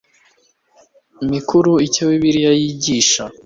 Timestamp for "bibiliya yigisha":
2.09-3.23